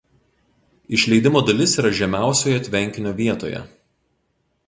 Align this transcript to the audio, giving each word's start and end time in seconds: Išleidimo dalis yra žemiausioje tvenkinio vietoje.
Išleidimo 0.97 1.43
dalis 1.49 1.75
yra 1.83 1.91
žemiausioje 1.99 2.63
tvenkinio 2.69 3.13
vietoje. 3.21 3.63